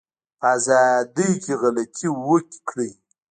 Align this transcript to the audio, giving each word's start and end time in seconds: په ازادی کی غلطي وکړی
په 0.39 0.45
ازادی 0.55 1.31
کی 1.43 1.53
غلطي 1.61 2.07
وکړی 2.27 2.89